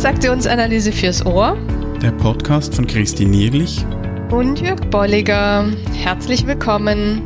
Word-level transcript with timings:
Transaktionsanalyse 0.00 0.92
fürs 0.92 1.26
Ohr. 1.26 1.58
Der 2.00 2.12
Podcast 2.12 2.74
von 2.74 2.86
Christine 2.86 3.32
Nierlich 3.32 3.84
und 4.30 4.58
Jörg 4.58 4.80
Bolliger. 4.88 5.70
Herzlich 5.92 6.46
willkommen. 6.46 7.20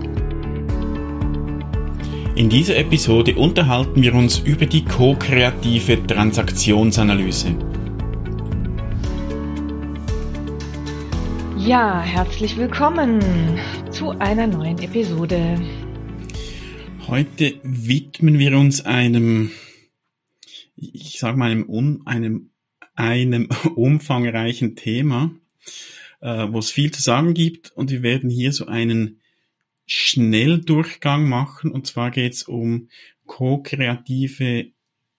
In 2.34 2.48
dieser 2.48 2.76
Episode 2.76 3.36
unterhalten 3.36 4.02
wir 4.02 4.12
uns 4.12 4.40
über 4.40 4.66
die 4.66 4.84
ko-kreative 4.84 6.04
Transaktionsanalyse. 6.04 7.54
Ja, 11.56 12.02
herzlich 12.02 12.56
willkommen 12.56 13.20
zu 13.92 14.18
einer 14.18 14.48
neuen 14.48 14.80
Episode. 14.80 15.60
Heute 17.06 17.54
widmen 17.62 18.40
wir 18.40 18.58
uns 18.58 18.84
einem, 18.84 19.52
ich 20.74 21.20
sage 21.20 21.38
mal, 21.38 21.52
einem, 21.52 22.02
einem, 22.04 22.50
einem 22.94 23.48
umfangreichen 23.74 24.76
Thema, 24.76 25.30
äh, 26.20 26.46
wo 26.50 26.58
es 26.58 26.70
viel 26.70 26.90
zu 26.90 27.02
sagen 27.02 27.34
gibt 27.34 27.72
und 27.72 27.90
wir 27.90 28.02
werden 28.02 28.30
hier 28.30 28.52
so 28.52 28.66
einen 28.66 29.20
Schnelldurchgang 29.86 31.28
machen 31.28 31.70
und 31.70 31.86
zwar 31.86 32.10
geht 32.10 32.32
es 32.32 32.42
um 32.44 32.88
ko-kreative 33.26 34.72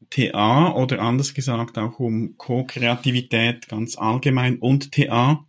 TA 0.10 0.74
oder 0.74 1.00
anders 1.02 1.34
gesagt 1.34 1.78
auch 1.78 2.00
um 2.00 2.38
Co-Kreativität 2.38 3.68
ganz 3.68 3.98
allgemein 3.98 4.58
und 4.60 4.92
TA. 4.92 5.48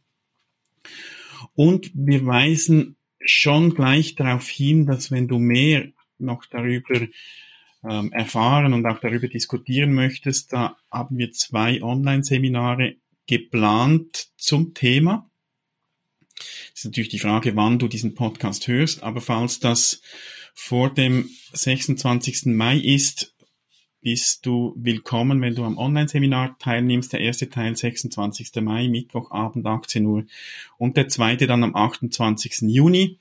Und 1.54 1.90
wir 1.94 2.24
weisen 2.26 2.96
schon 3.20 3.74
gleich 3.74 4.14
darauf 4.14 4.48
hin, 4.48 4.86
dass 4.86 5.10
wenn 5.10 5.28
du 5.28 5.38
mehr 5.38 5.88
noch 6.18 6.46
darüber 6.46 7.06
ähm, 7.88 8.12
erfahren 8.12 8.72
und 8.72 8.86
auch 8.86 8.98
darüber 8.98 9.28
diskutieren 9.28 9.92
möchtest, 9.92 10.52
da 10.52 10.76
haben 10.90 11.18
wir 11.18 11.32
zwei 11.32 11.82
Online-Seminare 11.82 12.96
geplant 13.26 14.28
zum 14.36 14.74
Thema. 14.74 15.28
Das 16.36 16.80
ist 16.80 16.84
natürlich 16.84 17.08
die 17.08 17.18
Frage, 17.18 17.56
wann 17.56 17.78
du 17.78 17.88
diesen 17.88 18.14
Podcast 18.14 18.68
hörst, 18.68 19.02
aber 19.02 19.20
falls 19.20 19.60
das 19.60 20.02
vor 20.54 20.92
dem 20.92 21.28
26. 21.52 22.46
Mai 22.46 22.78
ist, 22.78 23.34
bist 24.06 24.46
du 24.46 24.72
willkommen, 24.76 25.40
wenn 25.40 25.56
du 25.56 25.64
am 25.64 25.78
Online-Seminar 25.78 26.56
teilnimmst. 26.60 27.12
Der 27.12 27.20
erste 27.20 27.50
Teil 27.50 27.74
26. 27.74 28.54
Mai, 28.62 28.86
Mittwochabend 28.88 29.66
18 29.66 30.06
Uhr 30.06 30.26
und 30.78 30.96
der 30.96 31.08
zweite 31.08 31.48
dann 31.48 31.64
am 31.64 31.74
28. 31.74 32.70
Juni. 32.70 33.18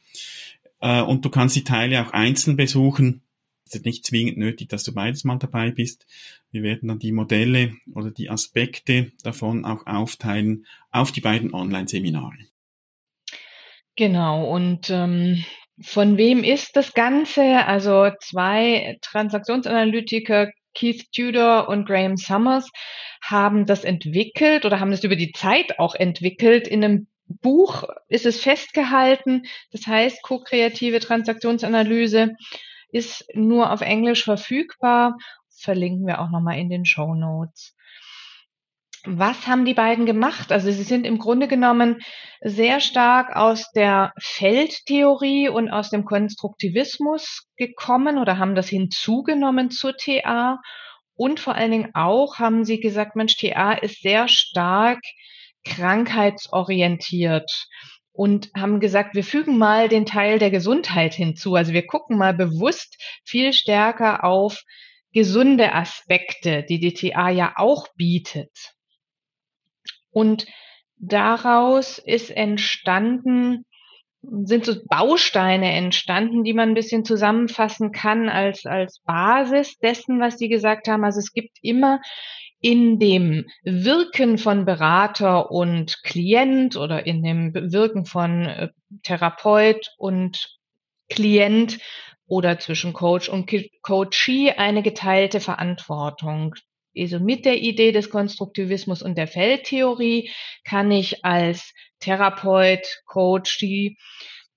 Äh, 0.81 1.01
und 1.01 1.25
du 1.25 1.29
kannst 1.31 1.55
die 1.55 1.63
Teile 1.63 2.05
auch 2.05 2.11
einzeln 2.11 2.55
besuchen. 2.55 3.21
Es 3.67 3.75
ist 3.75 3.85
nicht 3.85 4.05
zwingend 4.05 4.37
nötig, 4.37 4.69
dass 4.69 4.83
du 4.83 4.93
beides 4.93 5.23
mal 5.23 5.37
dabei 5.37 5.71
bist. 5.71 6.05
Wir 6.51 6.61
werden 6.61 6.87
dann 6.87 6.99
die 6.99 7.11
Modelle 7.11 7.73
oder 7.93 8.11
die 8.11 8.29
Aspekte 8.29 9.11
davon 9.23 9.65
auch 9.65 9.87
aufteilen 9.87 10.67
auf 10.91 11.11
die 11.11 11.21
beiden 11.21 11.53
Online-Seminare. 11.53 12.37
Genau, 13.95 14.53
und 14.53 14.89
ähm, 14.89 15.43
von 15.81 16.17
wem 16.17 16.43
ist 16.43 16.75
das 16.75 16.93
Ganze? 16.93 17.65
Also 17.65 18.11
zwei 18.21 18.97
Transaktionsanalytiker, 19.01 20.51
Keith 20.75 21.11
Tudor 21.11 21.67
und 21.67 21.87
Graham 21.87 22.17
Summers, 22.17 22.69
haben 23.21 23.65
das 23.65 23.83
entwickelt 23.83 24.65
oder 24.65 24.79
haben 24.79 24.91
es 24.91 25.03
über 25.03 25.15
die 25.15 25.31
Zeit 25.31 25.79
auch 25.79 25.95
entwickelt 25.95 26.67
in 26.67 26.83
einem 26.83 27.07
Buch 27.27 27.85
ist 28.07 28.27
es 28.27 28.39
festgehalten. 28.41 29.43
Das 29.71 29.87
heißt, 29.87 30.21
ko-kreative 30.21 30.99
Transaktionsanalyse 30.99 32.35
ist 32.89 33.25
nur 33.33 33.71
auf 33.71 33.81
Englisch 33.81 34.23
verfügbar. 34.23 35.17
Verlinken 35.49 36.07
wir 36.07 36.21
auch 36.21 36.29
nochmal 36.29 36.59
in 36.59 36.69
den 36.69 36.85
Show 36.85 37.15
Notes. 37.15 37.75
Was 39.07 39.45
haben 39.45 39.65
die 39.65 39.75
beiden 39.75 40.07
gemacht? 40.07 40.51
Also 40.51 40.71
sie 40.71 40.83
sind 40.83 41.05
im 41.05 41.19
Grunde 41.19 41.47
genommen 41.47 42.01
sehr 42.41 42.79
stark 42.79 43.35
aus 43.35 43.71
der 43.71 44.13
Feldtheorie 44.17 45.47
und 45.47 45.69
aus 45.69 45.91
dem 45.91 46.05
Konstruktivismus 46.05 47.47
gekommen 47.55 48.17
oder 48.17 48.39
haben 48.39 48.55
das 48.55 48.67
hinzugenommen 48.67 49.69
zur 49.69 49.95
TA. 49.95 50.59
Und 51.13 51.39
vor 51.39 51.55
allen 51.55 51.71
Dingen 51.71 51.91
auch 51.93 52.39
haben 52.39 52.65
sie 52.65 52.79
gesagt, 52.79 53.15
Mensch, 53.15 53.37
TA 53.37 53.73
ist 53.73 54.01
sehr 54.01 54.27
stark 54.27 55.01
krankheitsorientiert 55.63 57.67
und 58.15 58.49
haben 58.55 58.79
gesagt, 58.79 59.13
wir 59.13 59.23
fügen 59.23 59.57
mal 59.57 59.89
den 59.89 60.05
Teil 60.05 60.39
der 60.39 60.51
Gesundheit 60.51 61.13
hinzu. 61.13 61.55
Also 61.55 61.73
wir 61.73 61.85
gucken 61.85 62.17
mal 62.17 62.33
bewusst 62.33 63.01
viel 63.25 63.51
stärker 63.51 64.23
auf 64.23 64.63
gesunde 65.11 65.73
Aspekte, 65.73 66.63
die 66.63 66.79
die 66.79 66.93
TA 66.93 67.29
ja 67.29 67.53
auch 67.57 67.87
bietet. 67.95 68.73
Und 70.11 70.45
daraus 70.97 71.97
ist 71.97 72.31
entstanden, 72.31 73.65
sind 74.21 74.65
so 74.65 74.75
Bausteine 74.89 75.71
entstanden, 75.73 76.43
die 76.43 76.53
man 76.53 76.69
ein 76.69 76.75
bisschen 76.75 77.03
zusammenfassen 77.03 77.91
kann 77.91 78.29
als, 78.29 78.65
als 78.65 79.01
Basis 79.05 79.77
dessen, 79.77 80.19
was 80.19 80.37
Sie 80.37 80.47
gesagt 80.47 80.87
haben. 80.87 81.03
Also 81.03 81.19
es 81.19 81.33
gibt 81.33 81.57
immer 81.61 81.99
in 82.65 82.97
dem 82.97 83.45
Wirken 83.63 84.39
von 84.39 84.65
Berater 84.65 85.51
und 85.51 86.01
Klient 86.01 86.75
oder 86.75 87.05
in 87.05 87.21
dem 87.21 87.53
Wirken 87.53 88.05
von 88.05 88.47
äh, 88.47 88.69
Therapeut 89.03 89.93
und 89.99 90.57
Klient 91.07 91.77
oder 92.25 92.57
zwischen 92.57 92.93
Coach 92.93 93.29
und 93.29 93.51
Coachee 93.83 94.49
eine 94.53 94.81
geteilte 94.81 95.41
Verantwortung. 95.41 96.55
Also 96.97 97.19
mit 97.19 97.45
der 97.45 97.61
Idee 97.61 97.91
des 97.91 98.09
Konstruktivismus 98.09 99.03
und 99.03 99.15
der 99.15 99.27
Feldtheorie 99.27 100.31
kann 100.63 100.89
ich 100.89 101.23
als 101.23 101.71
Therapeut, 101.99 103.03
Coachee, 103.05 103.95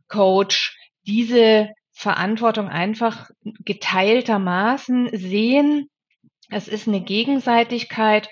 Coach 0.08 0.78
diese 1.02 1.74
Verantwortung 1.92 2.68
einfach 2.68 3.28
geteiltermaßen 3.44 5.10
sehen 5.12 5.90
es 6.50 6.68
ist 6.68 6.88
eine 6.88 7.00
Gegenseitigkeit 7.00 8.28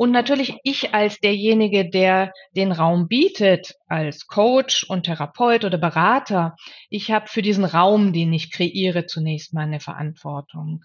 und 0.00 0.12
natürlich 0.12 0.56
ich 0.64 0.94
als 0.94 1.18
derjenige, 1.20 1.90
der 1.90 2.32
den 2.56 2.72
Raum 2.72 3.06
bietet, 3.06 3.74
als 3.86 4.26
Coach 4.26 4.84
und 4.84 5.04
Therapeut 5.04 5.66
oder 5.66 5.76
Berater, 5.76 6.56
ich 6.88 7.10
habe 7.10 7.28
für 7.28 7.42
diesen 7.42 7.66
Raum, 7.66 8.14
den 8.14 8.32
ich 8.32 8.50
kreiere, 8.50 9.04
zunächst 9.04 9.52
mal 9.52 9.64
eine 9.64 9.78
Verantwortung. 9.78 10.84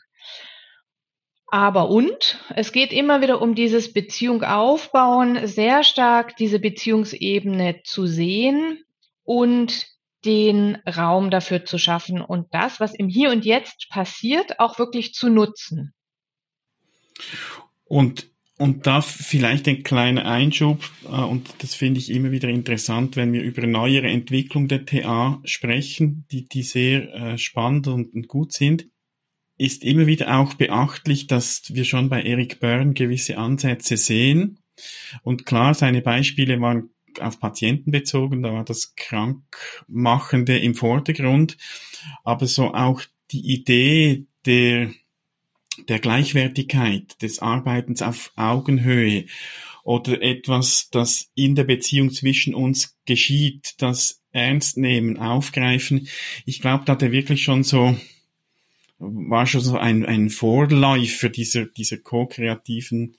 Aber 1.47 1.89
und, 1.89 2.39
es 2.55 2.73
geht 2.73 2.91
immer 2.91 3.21
wieder 3.21 3.41
um 3.41 3.55
dieses 3.55 3.93
Beziehung 3.93 4.43
aufbauen, 4.43 5.47
sehr 5.47 5.85
stark 5.85 6.35
diese 6.35 6.59
Beziehungsebene 6.59 7.83
zu 7.83 8.07
sehen 8.07 8.83
und 9.23 9.87
den 10.25 10.75
Raum 10.85 11.29
dafür 11.29 11.63
zu 11.63 11.77
schaffen 11.77 12.19
und 12.19 12.53
das, 12.53 12.81
was 12.81 12.93
im 12.93 13.07
Hier 13.07 13.29
und 13.29 13.45
Jetzt 13.45 13.87
passiert, 13.89 14.59
auch 14.59 14.77
wirklich 14.77 15.13
zu 15.13 15.29
nutzen. 15.29 15.93
Und, 17.85 18.31
und 18.57 18.87
da 18.87 19.01
vielleicht 19.01 19.67
ein 19.67 19.83
kleiner 19.83 20.25
Einschub, 20.25 20.89
äh, 21.05 21.07
und 21.07 21.53
das 21.59 21.75
finde 21.75 21.99
ich 21.99 22.09
immer 22.09 22.31
wieder 22.31 22.49
interessant, 22.49 23.15
wenn 23.15 23.33
wir 23.33 23.43
über 23.43 23.65
neuere 23.67 24.07
Entwicklung 24.07 24.67
der 24.67 24.85
TA 24.85 25.41
sprechen, 25.43 26.25
die, 26.31 26.47
die 26.47 26.63
sehr 26.63 27.13
äh, 27.13 27.37
spannend 27.37 27.87
und, 27.87 28.13
und 28.13 28.27
gut 28.27 28.53
sind, 28.53 28.87
ist 29.57 29.83
immer 29.83 30.05
wieder 30.05 30.37
auch 30.37 30.55
beachtlich, 30.55 31.27
dass 31.27 31.63
wir 31.73 31.85
schon 31.85 32.09
bei 32.09 32.21
Eric 32.23 32.59
Byrne 32.59 32.93
gewisse 32.93 33.37
Ansätze 33.37 33.95
sehen. 33.95 34.59
Und 35.23 35.45
klar, 35.45 35.73
seine 35.73 36.01
Beispiele 36.01 36.59
waren 36.59 36.89
auf 37.21 37.39
Patienten 37.39 37.91
bezogen, 37.91 38.43
da 38.43 38.51
war 38.51 38.65
das 38.65 38.95
Krankmachende 38.95 40.57
im 40.57 40.75
Vordergrund, 40.75 41.57
aber 42.25 42.45
so 42.47 42.73
auch 42.73 43.01
die 43.31 43.53
Idee 43.53 44.25
der 44.45 44.91
der 45.89 45.99
Gleichwertigkeit 45.99 47.21
des 47.21 47.39
Arbeitens 47.39 48.01
auf 48.01 48.31
Augenhöhe 48.35 49.25
oder 49.83 50.21
etwas, 50.21 50.89
das 50.89 51.31
in 51.35 51.55
der 51.55 51.63
Beziehung 51.63 52.11
zwischen 52.11 52.55
uns 52.55 52.97
geschieht, 53.05 53.75
das 53.77 54.23
ernst 54.31 54.77
nehmen, 54.77 55.17
aufgreifen. 55.17 56.07
Ich 56.45 56.59
glaube, 56.59 56.83
da 56.85 56.93
hat 56.93 57.01
er 57.01 57.11
wirklich 57.11 57.43
schon 57.43 57.63
so, 57.63 57.95
war 58.97 59.45
schon 59.45 59.61
so 59.61 59.77
ein, 59.77 60.05
ein 60.05 60.29
Vorläufer 60.29 61.29
dieser, 61.29 61.65
dieser 61.65 61.97
ko-kreativen 61.97 63.15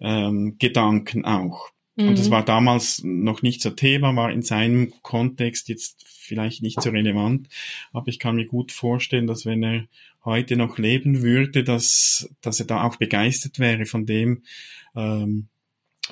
ähm, 0.00 0.56
Gedanken 0.58 1.24
auch. 1.24 1.70
Mhm. 1.96 2.08
Und 2.08 2.18
das 2.18 2.28
mhm. 2.28 2.32
war 2.32 2.44
damals 2.44 3.02
noch 3.04 3.42
nicht 3.42 3.62
so 3.62 3.70
Thema, 3.70 4.14
war 4.16 4.30
in 4.30 4.42
seinem 4.42 4.92
Kontext 5.02 5.68
jetzt 5.68 6.04
vielleicht 6.06 6.62
nicht 6.62 6.80
so 6.80 6.90
relevant, 6.90 7.48
aber 7.92 8.08
ich 8.08 8.18
kann 8.18 8.36
mir 8.36 8.46
gut 8.46 8.72
vorstellen, 8.72 9.26
dass 9.26 9.44
wenn 9.44 9.62
er 9.62 9.86
heute 10.24 10.56
noch 10.56 10.78
leben 10.78 11.22
würde, 11.22 11.64
dass, 11.64 12.30
dass 12.40 12.60
er 12.60 12.66
da 12.66 12.84
auch 12.84 12.96
begeistert 12.96 13.58
wäre 13.58 13.86
von 13.86 14.06
dem, 14.06 14.42
ähm, 14.94 15.48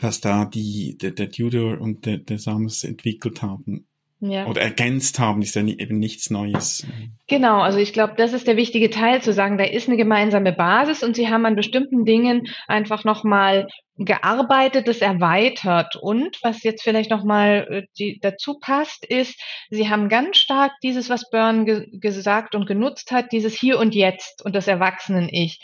was 0.00 0.20
da 0.20 0.44
die, 0.44 0.96
der, 0.98 1.12
der 1.12 1.30
Tudor 1.30 1.80
und 1.80 2.06
der, 2.06 2.18
der 2.18 2.38
Sams 2.38 2.84
entwickelt 2.84 3.42
haben. 3.42 3.86
Ja. 4.20 4.46
oder 4.46 4.60
ergänzt 4.60 5.18
haben, 5.18 5.42
ist 5.42 5.56
ja 5.56 5.62
eben 5.62 5.98
nichts 5.98 6.30
Neues. 6.30 6.86
Genau, 7.26 7.60
also 7.60 7.78
ich 7.78 7.92
glaube, 7.92 8.14
das 8.16 8.32
ist 8.32 8.46
der 8.46 8.56
wichtige 8.56 8.90
Teil, 8.90 9.22
zu 9.22 9.32
sagen, 9.32 9.58
da 9.58 9.64
ist 9.64 9.88
eine 9.88 9.96
gemeinsame 9.96 10.52
Basis 10.52 11.02
und 11.02 11.16
sie 11.16 11.28
haben 11.28 11.46
an 11.46 11.56
bestimmten 11.56 12.04
Dingen 12.04 12.48
einfach 12.68 13.04
nochmal 13.04 13.66
gearbeitet, 13.96 14.88
das 14.88 14.98
erweitert. 14.98 15.96
Und 15.96 16.38
was 16.42 16.62
jetzt 16.62 16.82
vielleicht 16.82 17.10
nochmal 17.10 17.86
äh, 17.98 18.18
dazu 18.20 18.58
passt, 18.58 19.04
ist, 19.04 19.40
sie 19.70 19.88
haben 19.88 20.08
ganz 20.08 20.38
stark 20.38 20.72
dieses, 20.82 21.10
was 21.10 21.28
Byrne 21.30 21.64
ge 21.64 21.86
gesagt 21.92 22.54
und 22.54 22.66
genutzt 22.66 23.12
hat, 23.12 23.32
dieses 23.32 23.54
Hier 23.54 23.78
und 23.78 23.94
Jetzt 23.94 24.42
und 24.44 24.54
das 24.54 24.68
Erwachsenen-Ich 24.68 25.60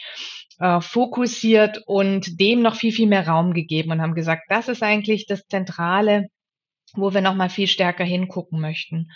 äh, 0.58 0.80
fokussiert 0.80 1.82
und 1.86 2.40
dem 2.40 2.60
noch 2.62 2.76
viel, 2.76 2.92
viel 2.92 3.08
mehr 3.08 3.26
Raum 3.26 3.52
gegeben 3.52 3.90
und 3.90 4.02
haben 4.02 4.14
gesagt, 4.14 4.44
das 4.48 4.68
ist 4.68 4.82
eigentlich 4.82 5.26
das 5.26 5.46
Zentrale 5.46 6.28
wo 6.96 7.12
wir 7.14 7.20
nochmal 7.20 7.50
viel 7.50 7.66
stärker 7.66 8.04
hingucken 8.04 8.60
möchten. 8.60 9.10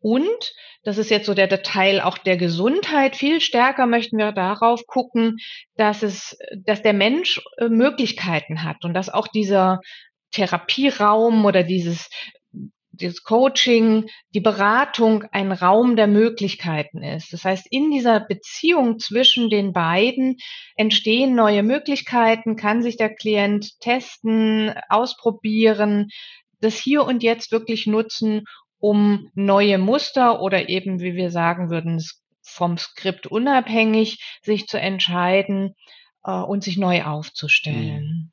Und, 0.00 0.54
das 0.82 0.96
ist 0.96 1.10
jetzt 1.10 1.26
so 1.26 1.34
der 1.34 1.62
Teil 1.62 2.00
auch 2.00 2.16
der 2.16 2.38
Gesundheit, 2.38 3.16
viel 3.16 3.40
stärker 3.40 3.86
möchten 3.86 4.16
wir 4.16 4.32
darauf 4.32 4.86
gucken, 4.86 5.36
dass 5.76 6.02
es, 6.02 6.38
dass 6.56 6.82
der 6.82 6.94
Mensch 6.94 7.42
äh, 7.58 7.68
Möglichkeiten 7.68 8.64
hat 8.64 8.84
und 8.84 8.94
dass 8.94 9.10
auch 9.10 9.28
dieser 9.28 9.80
Therapieraum 10.30 11.44
oder 11.44 11.64
dieses, 11.64 12.08
dieses 12.92 13.22
Coaching, 13.24 14.08
die 14.32 14.40
Beratung 14.40 15.24
ein 15.32 15.52
Raum 15.52 15.96
der 15.96 16.06
Möglichkeiten 16.06 17.02
ist. 17.02 17.32
Das 17.32 17.44
heißt, 17.44 17.66
in 17.70 17.90
dieser 17.90 18.20
Beziehung 18.20 18.98
zwischen 18.98 19.50
den 19.50 19.72
beiden 19.72 20.36
entstehen 20.76 21.34
neue 21.34 21.62
Möglichkeiten, 21.62 22.56
kann 22.56 22.82
sich 22.82 22.96
der 22.96 23.14
Klient 23.14 23.78
testen, 23.80 24.72
ausprobieren, 24.88 26.08
das 26.60 26.78
Hier 26.78 27.04
und 27.04 27.22
Jetzt 27.22 27.52
wirklich 27.52 27.86
nutzen, 27.86 28.44
um 28.78 29.30
neue 29.34 29.78
Muster 29.78 30.40
oder 30.40 30.68
eben, 30.68 31.00
wie 31.00 31.14
wir 31.14 31.30
sagen 31.30 31.70
würden, 31.70 32.02
vom 32.42 32.78
Skript 32.78 33.26
unabhängig 33.26 34.18
sich 34.42 34.66
zu 34.66 34.80
entscheiden 34.80 35.74
äh, 36.24 36.32
und 36.32 36.64
sich 36.64 36.78
neu 36.78 37.04
aufzustellen. 37.04 38.04
Mhm. 38.04 38.32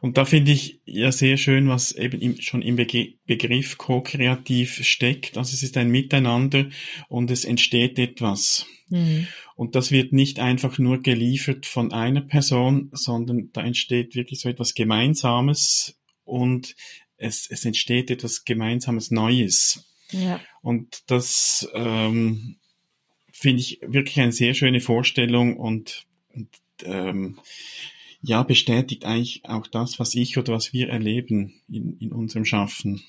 Und 0.00 0.16
da 0.16 0.24
finde 0.24 0.52
ich 0.52 0.80
ja 0.84 1.10
sehr 1.10 1.38
schön, 1.38 1.68
was 1.68 1.92
eben 1.92 2.20
im, 2.20 2.40
schon 2.40 2.62
im 2.62 2.76
Begriff 2.76 3.78
ko-kreativ 3.78 4.86
steckt. 4.86 5.36
Also 5.36 5.54
es 5.54 5.62
ist 5.62 5.76
ein 5.76 5.90
Miteinander 5.90 6.66
und 7.08 7.30
es 7.30 7.44
entsteht 7.44 7.98
etwas. 7.98 8.66
Mhm. 8.88 9.26
Und 9.56 9.74
das 9.74 9.90
wird 9.90 10.12
nicht 10.12 10.38
einfach 10.38 10.78
nur 10.78 11.00
geliefert 11.00 11.66
von 11.66 11.92
einer 11.92 12.20
Person, 12.20 12.90
sondern 12.92 13.50
da 13.52 13.62
entsteht 13.62 14.14
wirklich 14.14 14.40
so 14.40 14.48
etwas 14.48 14.74
Gemeinsames 14.74 15.98
und 16.24 16.74
es, 17.16 17.50
es 17.50 17.64
entsteht 17.64 18.10
etwas 18.10 18.44
Gemeinsames 18.44 19.10
Neues. 19.10 19.86
Ja. 20.10 20.40
Und 20.62 21.02
das 21.10 21.68
ähm, 21.74 22.56
finde 23.32 23.60
ich 23.60 23.80
wirklich 23.82 24.20
eine 24.20 24.32
sehr 24.32 24.54
schöne 24.54 24.80
Vorstellung 24.80 25.56
und, 25.56 26.06
und 26.32 26.48
ähm, 26.84 27.38
ja, 28.22 28.42
bestätigt 28.42 29.04
eigentlich 29.04 29.44
auch 29.44 29.66
das, 29.66 29.98
was 29.98 30.14
ich 30.14 30.38
oder 30.38 30.52
was 30.52 30.72
wir 30.72 30.88
erleben 30.88 31.60
in, 31.68 31.96
in 31.98 32.12
unserem 32.12 32.44
Schaffen. 32.44 33.02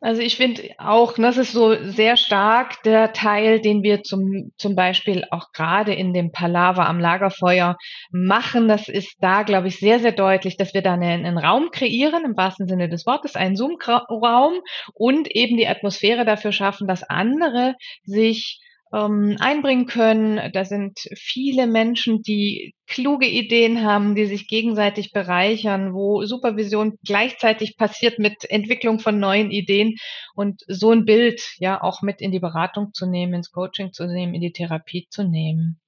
Also 0.00 0.22
ich 0.22 0.36
finde 0.36 0.62
auch, 0.78 1.14
das 1.14 1.38
ist 1.38 1.52
so 1.52 1.74
sehr 1.82 2.16
stark 2.16 2.82
der 2.84 3.12
Teil, 3.12 3.60
den 3.60 3.82
wir 3.82 4.02
zum, 4.04 4.52
zum 4.56 4.76
Beispiel 4.76 5.24
auch 5.30 5.50
gerade 5.52 5.92
in 5.92 6.12
dem 6.12 6.30
Palaver 6.30 6.86
am 6.86 7.00
Lagerfeuer 7.00 7.76
machen. 8.12 8.68
Das 8.68 8.88
ist 8.88 9.16
da, 9.20 9.42
glaube 9.42 9.66
ich, 9.68 9.80
sehr, 9.80 9.98
sehr 9.98 10.12
deutlich, 10.12 10.56
dass 10.56 10.72
wir 10.72 10.82
da 10.82 10.94
einen, 10.94 11.26
einen 11.26 11.38
Raum 11.38 11.70
kreieren, 11.72 12.24
im 12.24 12.36
wahrsten 12.36 12.68
Sinne 12.68 12.88
des 12.88 13.06
Wortes, 13.06 13.34
einen 13.34 13.56
Zoom-Raum 13.56 14.60
und 14.94 15.34
eben 15.34 15.56
die 15.56 15.66
Atmosphäre 15.66 16.24
dafür 16.24 16.52
schaffen, 16.52 16.86
dass 16.86 17.02
andere 17.02 17.74
sich 18.04 18.60
ähm, 18.92 19.36
einbringen 19.40 19.86
können. 19.86 20.52
Da 20.52 20.64
sind 20.64 20.98
viele 21.14 21.66
Menschen, 21.66 22.22
die 22.22 22.74
kluge 22.86 23.26
Ideen 23.26 23.84
haben, 23.84 24.14
die 24.14 24.26
sich 24.26 24.48
gegenseitig 24.48 25.12
bereichern, 25.12 25.92
wo 25.92 26.24
Supervision 26.24 26.98
gleichzeitig 27.04 27.76
passiert 27.76 28.18
mit 28.18 28.48
Entwicklung 28.48 28.98
von 28.98 29.18
neuen 29.18 29.50
Ideen 29.50 29.96
und 30.34 30.62
so 30.66 30.90
ein 30.92 31.04
Bild 31.04 31.42
ja 31.58 31.82
auch 31.82 32.02
mit 32.02 32.20
in 32.20 32.32
die 32.32 32.40
Beratung 32.40 32.92
zu 32.94 33.06
nehmen, 33.06 33.34
ins 33.34 33.50
Coaching 33.50 33.92
zu 33.92 34.06
nehmen, 34.06 34.34
in 34.34 34.40
die 34.40 34.52
Therapie 34.52 35.06
zu 35.10 35.24
nehmen. 35.24 35.80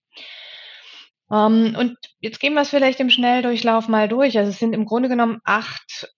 Ähm, 1.30 1.76
und 1.78 1.96
jetzt 2.20 2.40
gehen 2.40 2.54
wir 2.54 2.62
es 2.62 2.70
vielleicht 2.70 3.00
im 3.00 3.10
Schnelldurchlauf 3.10 3.88
mal 3.88 4.08
durch. 4.08 4.36
Also 4.36 4.50
es 4.50 4.58
sind 4.58 4.74
im 4.74 4.84
Grunde 4.84 5.08
genommen 5.08 5.38
acht 5.44 6.12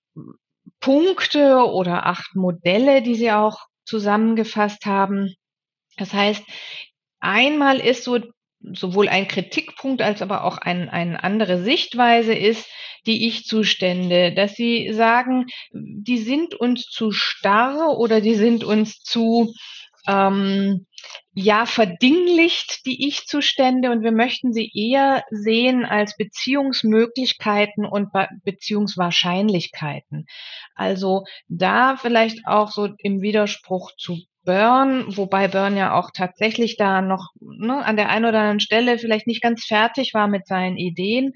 Punkte 0.80 1.64
oder 1.72 2.06
acht 2.06 2.34
Modelle, 2.34 3.02
die 3.02 3.14
Sie 3.14 3.30
auch 3.30 3.60
zusammengefasst 3.84 4.86
haben. 4.86 5.34
Das 5.96 6.12
heißt, 6.12 6.42
einmal 7.20 7.78
ist 7.78 8.04
so 8.04 8.18
sowohl 8.62 9.08
ein 9.08 9.26
Kritikpunkt 9.28 10.02
als 10.02 10.22
aber 10.22 10.44
auch 10.44 10.58
ein, 10.58 10.88
eine 10.88 11.22
andere 11.22 11.62
Sichtweise 11.62 12.32
ist, 12.32 12.68
die 13.06 13.26
Ich-Zustände, 13.26 14.32
dass 14.32 14.54
sie 14.54 14.92
sagen, 14.92 15.46
die 15.72 16.18
sind 16.18 16.54
uns 16.54 16.84
zu 16.84 17.10
starr 17.10 17.98
oder 17.98 18.20
die 18.20 18.36
sind 18.36 18.62
uns 18.62 19.00
zu 19.00 19.52
ähm, 20.06 20.86
ja 21.34 21.66
verdinglicht, 21.66 22.84
die 22.86 23.08
Ich-Zustände, 23.08 23.90
und 23.90 24.02
wir 24.02 24.12
möchten 24.12 24.52
sie 24.52 24.70
eher 24.74 25.24
sehen 25.30 25.84
als 25.84 26.16
Beziehungsmöglichkeiten 26.16 27.84
und 27.84 28.12
Be 28.12 28.28
Beziehungswahrscheinlichkeiten. 28.44 30.26
Also 30.74 31.24
da 31.48 31.96
vielleicht 31.96 32.46
auch 32.46 32.70
so 32.70 32.88
im 32.98 33.22
Widerspruch 33.22 33.92
zu 33.96 34.18
Burn, 34.44 35.16
wobei 35.16 35.48
Burn 35.48 35.76
ja 35.76 35.94
auch 35.94 36.10
tatsächlich 36.12 36.76
da 36.76 37.00
noch 37.00 37.30
ne, 37.40 37.84
an 37.84 37.96
der 37.96 38.08
einen 38.08 38.24
oder 38.24 38.40
anderen 38.40 38.60
Stelle 38.60 38.98
vielleicht 38.98 39.26
nicht 39.26 39.42
ganz 39.42 39.64
fertig 39.64 40.14
war 40.14 40.28
mit 40.28 40.46
seinen 40.46 40.76
Ideen, 40.76 41.32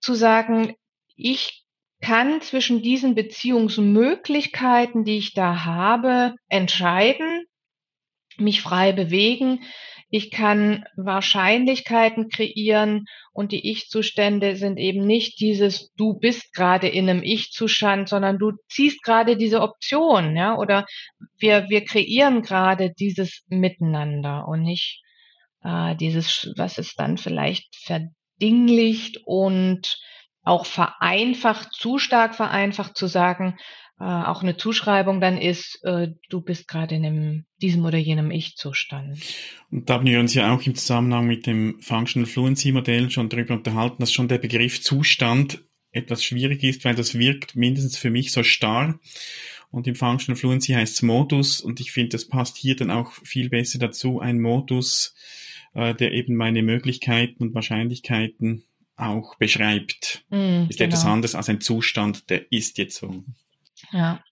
zu 0.00 0.14
sagen, 0.14 0.74
ich 1.16 1.64
kann 2.00 2.40
zwischen 2.42 2.82
diesen 2.82 3.14
Beziehungsmöglichkeiten, 3.14 5.04
die 5.04 5.18
ich 5.18 5.32
da 5.32 5.64
habe, 5.64 6.34
entscheiden, 6.48 7.44
mich 8.36 8.62
frei 8.62 8.92
bewegen, 8.92 9.62
ich 10.10 10.30
kann 10.30 10.84
Wahrscheinlichkeiten 10.96 12.28
kreieren 12.28 13.06
und 13.32 13.52
die 13.52 13.70
Ich-Zustände 13.70 14.56
sind 14.56 14.78
eben 14.78 15.06
nicht 15.06 15.40
dieses, 15.40 15.92
du 15.96 16.14
bist 16.14 16.52
gerade 16.54 16.88
in 16.88 17.08
einem 17.08 17.22
Ich-Zustand, 17.22 18.08
sondern 18.08 18.38
du 18.38 18.52
ziehst 18.68 19.02
gerade 19.02 19.36
diese 19.36 19.60
Option, 19.60 20.36
ja, 20.36 20.56
oder 20.56 20.86
wir, 21.38 21.68
wir 21.68 21.84
kreieren 21.84 22.42
gerade 22.42 22.92
dieses 22.98 23.44
Miteinander 23.48 24.46
und 24.46 24.62
nicht 24.62 25.02
äh, 25.62 25.96
dieses, 25.96 26.52
was 26.56 26.78
es 26.78 26.94
dann 26.94 27.16
vielleicht 27.18 27.74
verdinglicht 27.76 29.20
und 29.24 29.98
auch 30.44 30.66
vereinfacht, 30.66 31.72
zu 31.72 31.98
stark 31.98 32.34
vereinfacht 32.34 32.96
zu 32.96 33.06
sagen, 33.06 33.56
äh, 33.98 34.04
auch 34.04 34.42
eine 34.42 34.56
Zuschreibung 34.56 35.20
dann 35.20 35.38
ist, 35.38 35.80
äh, 35.84 36.08
du 36.28 36.40
bist 36.40 36.68
gerade 36.68 36.94
in 36.94 37.06
einem, 37.06 37.44
diesem 37.62 37.84
oder 37.84 37.98
jenem 37.98 38.30
Ich-Zustand. 38.30 39.18
Und 39.70 39.88
da 39.88 39.94
haben 39.94 40.06
wir 40.06 40.20
uns 40.20 40.34
ja 40.34 40.52
auch 40.54 40.62
im 40.62 40.74
Zusammenhang 40.74 41.26
mit 41.26 41.46
dem 41.46 41.80
Functional 41.80 42.28
Fluency 42.28 42.72
Modell 42.72 43.10
schon 43.10 43.28
darüber 43.28 43.54
unterhalten, 43.54 43.96
dass 44.00 44.12
schon 44.12 44.28
der 44.28 44.38
Begriff 44.38 44.82
Zustand 44.82 45.60
etwas 45.92 46.24
schwierig 46.24 46.62
ist, 46.64 46.84
weil 46.84 46.96
das 46.96 47.16
wirkt 47.16 47.54
mindestens 47.54 47.96
für 47.96 48.10
mich 48.10 48.32
so 48.32 48.42
starr. 48.42 48.98
Und 49.70 49.86
im 49.86 49.94
Functional 49.94 50.38
Fluency 50.38 50.72
heißt 50.72 50.94
es 50.94 51.02
Modus 51.02 51.60
und 51.60 51.80
ich 51.80 51.92
finde, 51.92 52.10
das 52.10 52.28
passt 52.28 52.56
hier 52.56 52.76
dann 52.76 52.90
auch 52.90 53.12
viel 53.12 53.48
besser 53.48 53.78
dazu, 53.78 54.20
ein 54.20 54.40
Modus, 54.40 55.14
äh, 55.72 55.94
der 55.94 56.12
eben 56.12 56.34
meine 56.36 56.62
Möglichkeiten 56.62 57.42
und 57.42 57.54
Wahrscheinlichkeiten 57.54 58.64
auch 58.96 59.34
beschreibt. 59.36 60.24
Mm, 60.30 60.66
ist 60.68 60.78
genau. 60.78 60.88
etwas 60.88 61.04
anderes 61.04 61.34
als 61.34 61.48
ein 61.48 61.60
Zustand, 61.60 62.30
der 62.30 62.50
ist 62.52 62.78
jetzt 62.78 62.96
so. 62.96 63.24
Ja. 63.92 64.22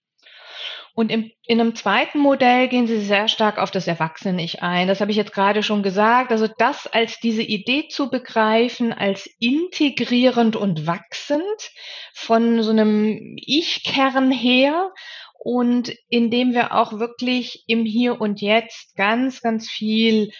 Und 0.95 1.11
im, 1.11 1.31
in 1.47 1.59
einem 1.59 1.73
zweiten 1.73 2.19
Modell 2.19 2.67
gehen 2.67 2.85
Sie 2.85 3.01
sehr 3.01 3.27
stark 3.27 3.57
auf 3.57 3.71
das 3.71 3.87
Erwachsene-Ich 3.87 4.61
ein. 4.61 4.87
Das 4.87 5.01
habe 5.01 5.09
ich 5.09 5.17
jetzt 5.17 5.33
gerade 5.33 5.63
schon 5.63 5.81
gesagt. 5.81 6.31
Also 6.31 6.47
das 6.59 6.85
als 6.85 7.19
diese 7.19 7.41
Idee 7.41 7.87
zu 7.87 8.11
begreifen, 8.11 8.93
als 8.93 9.27
integrierend 9.39 10.55
und 10.55 10.85
wachsend 10.85 11.71
von 12.13 12.61
so 12.61 12.69
einem 12.69 13.35
Ich-Kern 13.37 14.29
her 14.29 14.91
und 15.39 15.91
indem 16.09 16.53
wir 16.53 16.75
auch 16.75 16.99
wirklich 16.99 17.63
im 17.65 17.85
Hier 17.85 18.21
und 18.21 18.39
Jetzt 18.39 18.95
ganz, 18.95 19.41
ganz 19.41 19.69
viel 19.69 20.31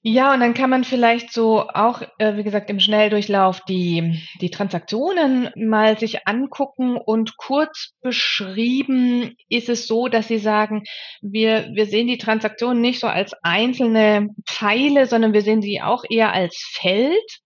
Ja, 0.05 0.33
und 0.33 0.41
dann 0.41 0.53
kann 0.53 0.69
man 0.69 0.83
vielleicht 0.83 1.31
so 1.31 1.61
auch, 1.69 2.01
äh, 2.17 2.35
wie 2.35 2.43
gesagt, 2.43 2.69
im 2.69 2.81
Schnelldurchlauf 2.81 3.61
die, 3.61 4.21
die 4.41 4.51
Transaktionen 4.51 5.49
mal 5.55 5.97
sich 5.97 6.27
angucken 6.27 6.97
und 6.97 7.37
kurz 7.37 7.93
beschrieben 8.01 9.37
ist 9.47 9.69
es 9.69 9.87
so, 9.87 10.09
dass 10.09 10.27
Sie 10.27 10.39
sagen, 10.39 10.83
wir, 11.21 11.69
wir 11.73 11.85
sehen 11.85 12.07
die 12.07 12.17
Transaktionen 12.17 12.81
nicht 12.81 12.99
so 12.99 13.07
als 13.07 13.31
einzelne 13.43 14.27
Pfeile, 14.45 15.07
sondern 15.07 15.31
wir 15.31 15.41
sehen 15.41 15.61
sie 15.61 15.81
auch 15.81 16.03
eher 16.09 16.33
als 16.33 16.57
Feld. 16.73 17.39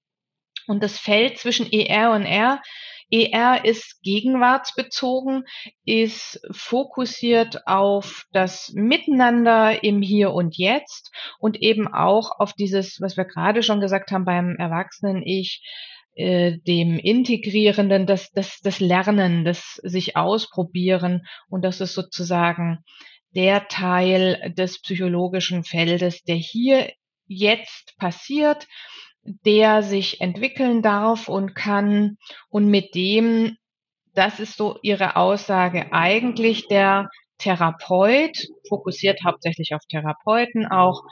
Und 0.65 0.81
das 0.81 0.97
Feld 0.97 1.37
zwischen 1.37 1.71
ER 1.71 2.11
und 2.11 2.25
R 2.25 2.59
ER 3.11 3.63
ist 3.63 4.01
gegenwartsbezogen, 4.01 5.43
ist 5.85 6.39
fokussiert 6.51 7.65
auf 7.67 8.25
das 8.31 8.71
Miteinander 8.73 9.83
im 9.83 10.01
Hier 10.01 10.33
und 10.33 10.57
Jetzt 10.57 11.11
und 11.39 11.61
eben 11.61 11.87
auch 11.87 12.31
auf 12.39 12.53
dieses, 12.53 12.99
was 12.99 13.17
wir 13.17 13.25
gerade 13.25 13.63
schon 13.63 13.79
gesagt 13.79 14.11
haben 14.11 14.25
beim 14.25 14.55
Erwachsenen-Ich, 14.57 15.61
äh, 16.15 16.57
dem 16.65 16.97
Integrierenden, 16.97 18.07
das, 18.07 18.31
das, 18.31 18.59
das 18.61 18.79
Lernen, 18.79 19.45
das 19.45 19.75
sich 19.83 20.15
ausprobieren. 20.17 21.27
Und 21.47 21.63
das 21.63 21.79
ist 21.79 21.93
sozusagen 21.93 22.79
der 23.35 23.67
Teil 23.67 24.53
des 24.57 24.81
psychologischen 24.81 25.63
Feldes, 25.63 26.23
der 26.23 26.35
hier 26.35 26.91
jetzt 27.27 27.95
passiert 27.97 28.67
der 29.45 29.83
sich 29.83 30.21
entwickeln 30.21 30.81
darf 30.81 31.27
und 31.27 31.53
kann 31.53 32.17
und 32.49 32.67
mit 32.67 32.95
dem, 32.95 33.57
das 34.13 34.39
ist 34.39 34.57
so 34.57 34.79
ihre 34.81 35.15
Aussage, 35.15 35.91
eigentlich 35.91 36.67
der 36.67 37.09
Therapeut, 37.37 38.47
fokussiert 38.67 39.19
hauptsächlich 39.23 39.73
auf 39.73 39.81
Therapeuten 39.89 40.65
auch, 40.65 41.03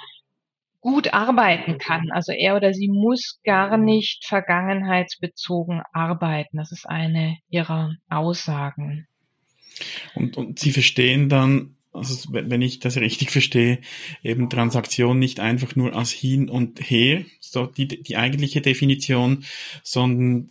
gut 0.82 1.14
arbeiten 1.14 1.80
kann. 1.80 2.12
Also 2.12 2.32
er 2.32 2.56
oder 2.56 2.74
sie 2.74 2.88
muss 2.88 3.40
gar 3.44 3.76
nicht 3.76 4.26
vergangenheitsbezogen 4.26 5.82
arbeiten. 5.94 6.58
Das 6.58 6.72
ist 6.72 6.88
eine 6.88 7.38
ihrer 7.50 7.96
Aussagen. 8.08 9.08
Und, 10.14 10.38
und 10.38 10.60
Sie 10.60 10.72
verstehen 10.72 11.28
dann 11.28 11.76
also 11.96 12.30
wenn 12.32 12.62
ich 12.62 12.80
das 12.80 12.98
richtig 12.98 13.32
verstehe, 13.32 13.80
eben 14.24 14.50
Transaktion 14.50 15.20
nicht 15.20 15.40
einfach 15.40 15.76
nur 15.76 15.96
als 15.96 16.12
hin 16.12 16.50
und 16.50 16.80
her, 16.80 17.26
so 17.40 17.66
die, 17.66 17.88
die 17.88 18.18
eigentliche 18.18 18.62
Definition, 18.62 19.46
sondern 19.84 20.50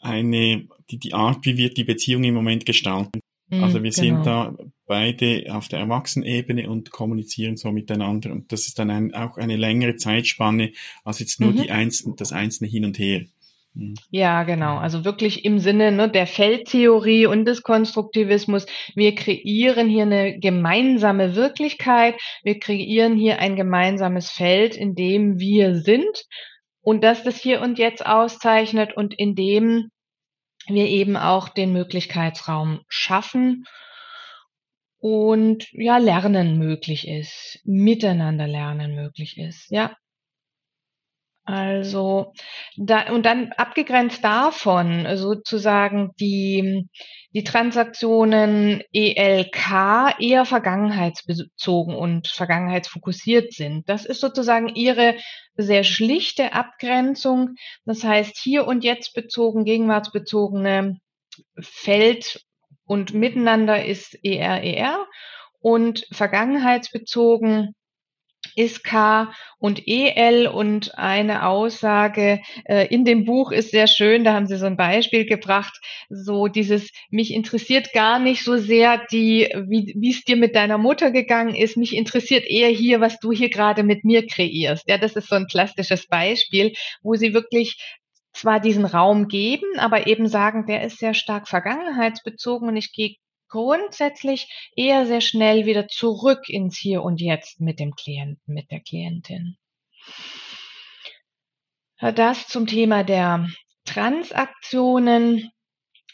eine, 0.00 0.68
die, 0.90 0.98
die 0.98 1.14
Art, 1.14 1.44
wie 1.44 1.56
wir 1.56 1.72
die 1.72 1.84
Beziehung 1.84 2.24
im 2.24 2.34
Moment 2.34 2.66
gestalten. 2.66 3.20
Mhm, 3.48 3.64
also 3.64 3.82
wir 3.82 3.90
genau. 3.90 4.02
sind 4.02 4.26
da 4.26 4.56
beide 4.86 5.46
auf 5.54 5.68
der 5.68 5.80
Erwachsenebene 5.80 6.68
und 6.68 6.90
kommunizieren 6.90 7.56
so 7.56 7.72
miteinander 7.72 8.32
und 8.32 8.52
das 8.52 8.66
ist 8.66 8.78
dann 8.78 8.90
ein, 8.90 9.14
auch 9.14 9.36
eine 9.36 9.56
längere 9.56 9.96
Zeitspanne 9.96 10.72
als 11.04 11.18
jetzt 11.18 11.40
nur 11.40 11.52
mhm. 11.52 11.62
die 11.62 11.70
einzelne, 11.70 12.14
das 12.16 12.32
einzelne 12.32 12.70
Hin 12.70 12.84
und 12.84 12.98
Her. 12.98 13.24
Mhm. 13.74 13.94
Ja, 14.10 14.42
genau. 14.44 14.78
Also 14.78 15.04
wirklich 15.04 15.44
im 15.44 15.58
Sinne 15.58 15.92
ne, 15.92 16.10
der 16.10 16.26
Feldtheorie 16.26 17.26
und 17.26 17.44
des 17.44 17.62
Konstruktivismus. 17.62 18.66
Wir 18.94 19.14
kreieren 19.14 19.88
hier 19.88 20.02
eine 20.02 20.38
gemeinsame 20.38 21.34
Wirklichkeit. 21.34 22.14
Wir 22.42 22.58
kreieren 22.58 23.16
hier 23.16 23.38
ein 23.38 23.56
gemeinsames 23.56 24.30
Feld, 24.30 24.76
in 24.76 24.94
dem 24.94 25.38
wir 25.38 25.76
sind 25.76 26.24
und 26.80 27.04
das 27.04 27.22
das 27.22 27.36
hier 27.36 27.60
und 27.60 27.78
jetzt 27.78 28.04
auszeichnet 28.06 28.96
und 28.96 29.14
in 29.18 29.34
dem 29.34 29.90
wir 30.68 30.86
eben 30.86 31.16
auch 31.16 31.48
den 31.48 31.72
Möglichkeitsraum 31.72 32.80
schaffen 32.88 33.64
und 34.98 35.66
ja, 35.72 35.98
Lernen 35.98 36.58
möglich 36.58 37.06
ist, 37.06 37.60
miteinander 37.64 38.46
Lernen 38.48 38.94
möglich 38.94 39.38
ist. 39.38 39.70
Ja, 39.70 39.94
also, 41.48 42.34
da, 42.76 43.10
und 43.10 43.24
dann 43.24 43.52
abgegrenzt 43.56 44.22
davon 44.22 45.06
sozusagen 45.16 46.10
die, 46.20 46.86
die 47.32 47.42
Transaktionen 47.42 48.82
ELK 48.92 50.14
eher 50.18 50.44
vergangenheitsbezogen 50.44 51.94
und 51.94 52.28
vergangenheitsfokussiert 52.28 53.54
sind. 53.54 53.88
Das 53.88 54.04
ist 54.04 54.20
sozusagen 54.20 54.68
ihre 54.68 55.14
sehr 55.56 55.84
schlichte 55.84 56.52
Abgrenzung. 56.52 57.54
Das 57.86 58.04
heißt, 58.04 58.36
hier 58.36 58.66
und 58.66 58.84
jetzt 58.84 59.14
bezogen, 59.14 59.64
gegenwartsbezogene 59.64 60.98
Feld 61.58 62.44
und 62.84 63.14
miteinander 63.14 63.86
ist 63.86 64.22
ERER 64.22 64.62
e 64.62 64.86
und 65.60 66.06
vergangenheitsbezogen 66.12 67.74
ist 68.58 68.82
K 68.82 69.32
und 69.58 69.86
EL 69.86 70.48
und 70.48 70.98
eine 70.98 71.46
Aussage 71.46 72.40
äh, 72.64 72.92
in 72.92 73.04
dem 73.04 73.24
Buch 73.24 73.52
ist 73.52 73.70
sehr 73.70 73.86
schön, 73.86 74.24
da 74.24 74.34
haben 74.34 74.48
sie 74.48 74.56
so 74.56 74.66
ein 74.66 74.76
Beispiel 74.76 75.26
gebracht, 75.26 75.78
so 76.08 76.48
dieses, 76.48 76.90
mich 77.08 77.32
interessiert 77.32 77.92
gar 77.92 78.18
nicht 78.18 78.42
so 78.42 78.56
sehr 78.56 79.00
die, 79.12 79.48
wie 79.68 80.10
es 80.10 80.24
dir 80.24 80.36
mit 80.36 80.56
deiner 80.56 80.76
Mutter 80.76 81.12
gegangen 81.12 81.54
ist, 81.54 81.76
mich 81.76 81.94
interessiert 81.94 82.46
eher 82.46 82.68
hier, 82.68 83.00
was 83.00 83.20
du 83.20 83.30
hier 83.30 83.48
gerade 83.48 83.84
mit 83.84 84.02
mir 84.02 84.26
kreierst. 84.26 84.88
Ja, 84.88 84.98
das 84.98 85.14
ist 85.14 85.28
so 85.28 85.36
ein 85.36 85.46
plastisches 85.46 86.08
Beispiel, 86.08 86.72
wo 87.00 87.14
sie 87.14 87.34
wirklich 87.34 87.76
zwar 88.32 88.58
diesen 88.58 88.86
Raum 88.86 89.28
geben, 89.28 89.78
aber 89.78 90.08
eben 90.08 90.26
sagen, 90.26 90.66
der 90.66 90.82
ist 90.82 90.98
sehr 90.98 91.14
stark 91.14 91.46
vergangenheitsbezogen 91.46 92.68
und 92.68 92.76
ich 92.76 92.92
gehe 92.92 93.14
grundsätzlich 93.48 94.70
eher 94.76 95.06
sehr 95.06 95.20
schnell 95.20 95.66
wieder 95.66 95.88
zurück 95.88 96.48
ins 96.48 96.78
Hier 96.78 97.02
und 97.02 97.20
Jetzt 97.20 97.60
mit 97.60 97.80
dem 97.80 97.94
Klienten, 97.94 98.54
mit 98.54 98.70
der 98.70 98.80
Klientin. 98.80 99.56
Das 102.00 102.46
zum 102.46 102.66
Thema 102.66 103.02
der 103.02 103.48
Transaktionen. 103.84 105.50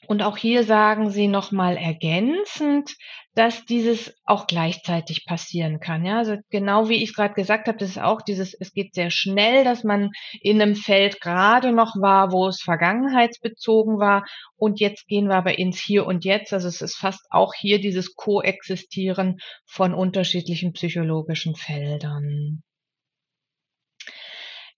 Und 0.07 0.23
auch 0.23 0.37
hier 0.37 0.65
sagen 0.65 1.11
Sie 1.11 1.29
nochmal 1.29 1.77
ergänzend, 1.77 2.95
dass 3.35 3.65
dieses 3.65 4.15
auch 4.25 4.47
gleichzeitig 4.47 5.25
passieren 5.27 5.81
kann. 5.81 6.05
Ja, 6.05 6.19
also 6.19 6.37
genau 6.51 6.89
wie 6.89 7.03
ich 7.03 7.15
gerade 7.15 7.35
gesagt 7.35 7.67
habe, 7.67 7.79
das 7.79 7.91
ist 7.91 7.99
auch 7.99 8.23
dieses, 8.23 8.55
es 8.55 8.73
geht 8.73 8.95
sehr 8.95 9.11
schnell, 9.11 9.65
dass 9.65 9.83
man 9.83 10.11
in 10.41 10.63
einem 10.63 10.77
Feld 10.77 11.21
gerade 11.21 11.73
noch 11.73 11.97
war, 11.97 12.33
wo 12.33 12.47
es 12.47 12.61
vergangenheitsbezogen 12.63 13.99
war 13.99 14.25
und 14.57 14.81
jetzt 14.81 15.07
gehen 15.09 15.29
wir 15.29 15.37
aber 15.37 15.59
ins 15.59 15.81
Hier 15.81 16.07
und 16.07 16.25
Jetzt. 16.25 16.53
Also 16.53 16.69
es 16.69 16.81
ist 16.81 16.97
fast 16.97 17.27
auch 17.31 17.53
hier 17.55 17.81
dieses 17.81 18.15
Koexistieren 18.15 19.39
von 19.67 19.95
unterschiedlichen 19.95 20.73
psychologischen 20.73 21.57
Feldern. 21.57 22.63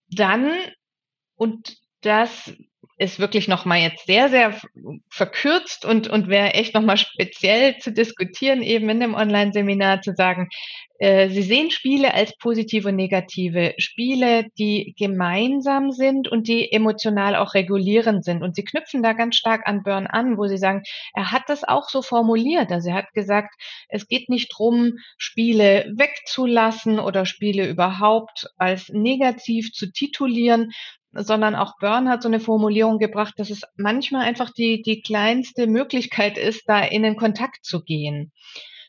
Dann, 0.08 0.50
und 1.34 1.76
das 2.00 2.54
ist 2.98 3.18
wirklich 3.18 3.46
nochmal 3.46 3.80
jetzt 3.80 4.06
sehr, 4.06 4.28
sehr 4.30 4.58
verkürzt 5.10 5.84
und, 5.84 6.08
und 6.08 6.28
wäre 6.28 6.54
echt 6.54 6.74
nochmal 6.74 6.96
speziell 6.96 7.76
zu 7.78 7.92
diskutieren, 7.92 8.62
eben 8.62 8.88
in 8.88 9.00
dem 9.00 9.14
Online-Seminar 9.14 10.00
zu 10.00 10.14
sagen, 10.14 10.48
äh, 10.98 11.28
Sie 11.28 11.42
sehen 11.42 11.70
Spiele 11.70 12.14
als 12.14 12.36
positive 12.38 12.88
und 12.88 12.96
negative 12.96 13.74
Spiele, 13.76 14.46
die 14.58 14.94
gemeinsam 14.98 15.90
sind 15.90 16.28
und 16.28 16.48
die 16.48 16.72
emotional 16.72 17.36
auch 17.36 17.54
regulierend 17.54 18.24
sind. 18.24 18.42
Und 18.42 18.56
Sie 18.56 18.64
knüpfen 18.64 19.02
da 19.02 19.12
ganz 19.12 19.36
stark 19.36 19.66
an 19.66 19.82
Burn 19.82 20.06
an, 20.06 20.38
wo 20.38 20.46
Sie 20.46 20.56
sagen, 20.58 20.82
er 21.14 21.32
hat 21.32 21.44
das 21.48 21.64
auch 21.64 21.90
so 21.90 22.00
formuliert. 22.00 22.72
Also 22.72 22.90
er 22.90 22.96
hat 22.96 23.12
gesagt, 23.12 23.54
es 23.88 24.08
geht 24.08 24.30
nicht 24.30 24.48
drum, 24.56 24.94
Spiele 25.18 25.92
wegzulassen 25.94 26.98
oder 26.98 27.26
Spiele 27.26 27.68
überhaupt 27.68 28.48
als 28.56 28.88
negativ 28.88 29.72
zu 29.72 29.92
titulieren, 29.92 30.72
sondern 31.18 31.54
auch 31.54 31.78
Byrne 31.78 32.10
hat 32.10 32.22
so 32.22 32.28
eine 32.28 32.40
Formulierung 32.40 32.98
gebracht, 32.98 33.34
dass 33.38 33.50
es 33.50 33.62
manchmal 33.76 34.22
einfach 34.22 34.50
die, 34.50 34.82
die 34.82 35.00
kleinste 35.02 35.66
Möglichkeit 35.66 36.38
ist, 36.38 36.68
da 36.68 36.80
in 36.80 37.02
den 37.02 37.16
Kontakt 37.16 37.64
zu 37.64 37.82
gehen. 37.82 38.32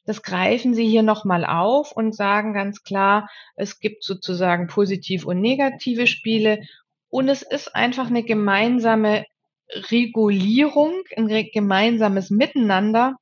das 0.06 0.22
greifen 0.22 0.74
Sie 0.74 0.88
hier 0.88 1.04
nochmal 1.04 1.46
auf 1.46 1.92
und 1.92 2.16
sagen 2.16 2.54
ganz 2.54 2.84
klar, 2.84 3.30
es 3.56 3.80
gibt 3.80 4.04
sozusagen 4.04 4.68
positiv 4.68 5.26
und 5.26 5.42
negative 5.42 6.08
Spiele 6.08 6.62
und 7.10 7.30
es 7.30 7.42
ist 7.42 7.76
einfach 7.76 8.08
eine 8.08 8.24
gemeinsame 8.24 9.26
Regulierung, 9.70 10.94
ein 11.16 11.28
gemeinsames 11.28 12.30
Miteinander 12.30 13.16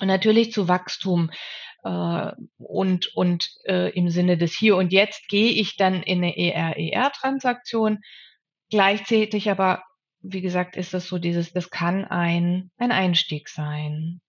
und 0.00 0.06
natürlich 0.06 0.52
zu 0.52 0.68
Wachstum 0.68 1.30
äh, 1.84 2.32
und, 2.58 3.14
und 3.16 3.50
äh, 3.64 3.90
im 3.90 4.10
Sinne 4.10 4.36
des 4.36 4.52
Hier 4.56 4.76
und 4.76 4.92
Jetzt 4.92 5.28
gehe 5.28 5.52
ich 5.52 5.76
dann 5.76 6.02
in 6.02 6.18
eine 6.18 6.36
ER-ER-Transaktion. 6.36 8.00
Gleichzeitig 8.70 9.50
aber, 9.50 9.82
wie 10.20 10.40
gesagt, 10.40 10.76
ist 10.76 10.94
das 10.94 11.06
so 11.06 11.18
dieses, 11.18 11.52
das 11.52 11.70
kann 11.70 12.04
ein, 12.04 12.70
ein 12.78 12.92
Einstieg 12.92 13.48
sein. 13.48 14.20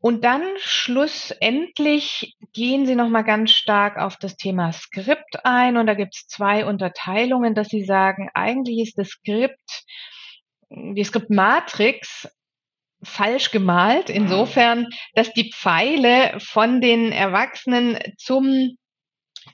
Und 0.00 0.24
dann 0.24 0.42
schlussendlich 0.58 2.36
gehen 2.52 2.86
Sie 2.86 2.94
nochmal 2.94 3.24
ganz 3.24 3.50
stark 3.50 3.98
auf 3.98 4.16
das 4.16 4.36
Thema 4.36 4.72
Skript 4.72 5.44
ein. 5.44 5.76
Und 5.76 5.86
da 5.86 5.94
gibt 5.94 6.14
es 6.14 6.28
zwei 6.28 6.64
Unterteilungen, 6.64 7.54
dass 7.54 7.68
Sie 7.68 7.84
sagen, 7.84 8.30
eigentlich 8.32 8.80
ist 8.80 8.96
das 8.96 9.08
Skript, 9.08 9.84
die 10.70 11.02
Skriptmatrix 11.02 12.28
falsch 13.02 13.50
gemalt, 13.50 14.10
insofern, 14.10 14.86
dass 15.14 15.32
die 15.32 15.52
Pfeile 15.52 16.38
von 16.40 16.80
den 16.80 17.12
Erwachsenen 17.12 17.98
zum 18.16 18.76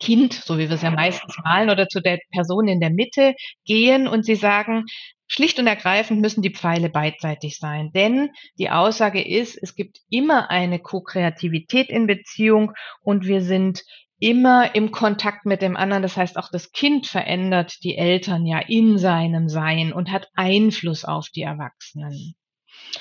Kind, 0.00 0.32
so 0.32 0.58
wie 0.58 0.68
wir 0.68 0.74
es 0.74 0.82
ja 0.82 0.90
meistens 0.90 1.36
malen, 1.44 1.70
oder 1.70 1.88
zu 1.88 2.00
der 2.00 2.18
Person 2.32 2.68
in 2.68 2.80
der 2.80 2.90
Mitte 2.90 3.34
gehen 3.64 4.08
und 4.08 4.24
sie 4.24 4.34
sagen, 4.34 4.84
schlicht 5.26 5.58
und 5.58 5.66
ergreifend 5.66 6.20
müssen 6.20 6.42
die 6.42 6.54
Pfeile 6.54 6.88
beidseitig 6.88 7.58
sein. 7.58 7.90
Denn 7.94 8.30
die 8.58 8.70
Aussage 8.70 9.22
ist, 9.22 9.56
es 9.60 9.74
gibt 9.74 9.98
immer 10.10 10.50
eine 10.50 10.78
Co-Kreativität 10.78 11.90
in 11.90 12.06
Beziehung 12.06 12.72
und 13.00 13.26
wir 13.26 13.42
sind 13.42 13.82
immer 14.18 14.74
im 14.74 14.90
Kontakt 14.90 15.44
mit 15.44 15.60
dem 15.62 15.76
anderen. 15.76 16.02
Das 16.02 16.16
heißt, 16.16 16.36
auch 16.36 16.50
das 16.50 16.72
Kind 16.72 17.06
verändert 17.06 17.76
die 17.82 17.96
Eltern 17.96 18.46
ja 18.46 18.58
in 18.58 18.98
seinem 18.98 19.48
Sein 19.48 19.92
und 19.92 20.10
hat 20.10 20.28
Einfluss 20.34 21.04
auf 21.04 21.28
die 21.28 21.42
Erwachsenen. 21.42 22.34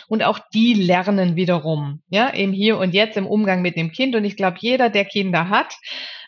Und 0.07 0.23
auch 0.23 0.39
die 0.53 0.73
lernen 0.73 1.35
wiederum, 1.35 2.01
ja, 2.09 2.27
im 2.27 2.51
Hier 2.51 2.77
und 2.77 2.93
Jetzt 2.93 3.17
im 3.17 3.27
Umgang 3.27 3.61
mit 3.61 3.77
dem 3.77 3.91
Kind. 3.91 4.15
Und 4.15 4.25
ich 4.25 4.35
glaube, 4.35 4.57
jeder, 4.59 4.89
der 4.89 5.05
Kinder 5.05 5.49
hat, 5.49 5.73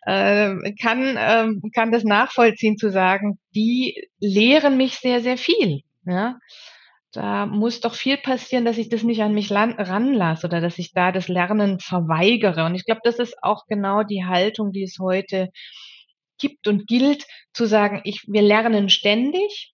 äh, 0.05 0.55
kann, 0.81 1.17
äh, 1.17 1.47
kann 1.73 1.91
das 1.91 2.03
nachvollziehen 2.03 2.77
zu 2.77 2.91
sagen, 2.91 3.39
die 3.55 4.07
lehren 4.19 4.77
mich 4.77 4.95
sehr, 4.95 5.21
sehr 5.21 5.37
viel. 5.37 5.81
Ja. 6.05 6.37
Da 7.11 7.45
muss 7.45 7.79
doch 7.79 7.95
viel 7.95 8.17
passieren, 8.17 8.65
dass 8.65 8.77
ich 8.77 8.89
das 8.89 9.03
nicht 9.03 9.21
an 9.21 9.33
mich 9.33 9.49
ranlasse 9.49 10.47
oder 10.47 10.59
dass 10.59 10.77
ich 10.77 10.91
da 10.91 11.13
das 11.13 11.29
Lernen 11.29 11.79
verweigere. 11.79 12.65
Und 12.65 12.75
ich 12.75 12.83
glaube, 12.83 13.01
das 13.05 13.19
ist 13.19 13.41
auch 13.41 13.65
genau 13.67 14.03
die 14.03 14.25
Haltung, 14.25 14.73
die 14.73 14.83
es 14.83 14.97
heute 14.99 15.49
gibt 16.37 16.67
und 16.67 16.87
gilt, 16.87 17.25
zu 17.53 17.65
sagen, 17.65 18.01
ich, 18.03 18.25
wir 18.27 18.41
lernen 18.41 18.89
ständig, 18.89 19.73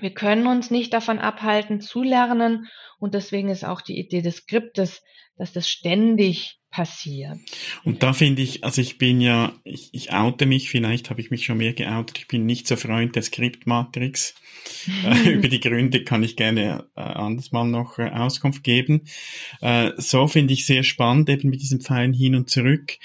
wir 0.00 0.12
können 0.12 0.46
uns 0.46 0.70
nicht 0.70 0.92
davon 0.92 1.18
abhalten 1.18 1.80
zu 1.80 2.02
lernen 2.02 2.68
und 2.98 3.14
deswegen 3.14 3.48
ist 3.48 3.64
auch 3.64 3.80
die 3.80 3.98
Idee 3.98 4.22
des 4.22 4.36
Skriptes, 4.36 5.02
dass 5.36 5.52
das 5.52 5.68
ständig 5.68 6.60
passiert. 6.70 7.38
Und 7.82 8.02
da 8.02 8.12
finde 8.12 8.42
ich, 8.42 8.62
also 8.62 8.80
ich 8.80 8.96
bin 8.98 9.20
ja, 9.20 9.52
ich, 9.64 9.88
ich 9.92 10.12
oute 10.12 10.46
mich, 10.46 10.70
vielleicht 10.70 11.10
habe 11.10 11.20
ich 11.20 11.30
mich 11.30 11.44
schon 11.44 11.58
mehr 11.58 11.72
geoutet, 11.72 12.18
ich 12.18 12.28
bin 12.28 12.46
nicht 12.46 12.68
so 12.68 12.76
Freund 12.76 13.16
der 13.16 13.22
Skriptmatrix. 13.22 14.34
äh, 15.04 15.30
über 15.30 15.48
die 15.48 15.60
Gründe 15.60 16.04
kann 16.04 16.22
ich 16.22 16.36
gerne 16.36 16.86
äh, 16.94 17.00
anders 17.00 17.50
mal 17.50 17.64
noch 17.64 17.98
äh, 17.98 18.10
Auskunft 18.10 18.62
geben. 18.62 19.02
Äh, 19.60 19.92
so 19.96 20.28
finde 20.28 20.52
ich 20.52 20.64
sehr 20.64 20.84
spannend, 20.84 21.28
eben 21.28 21.50
mit 21.50 21.60
diesen 21.60 21.80
Pfeilen 21.80 22.12
hin 22.12 22.36
und 22.36 22.48
zurück. 22.50 22.98